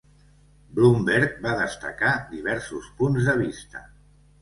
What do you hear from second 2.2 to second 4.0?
diversos punts de vista.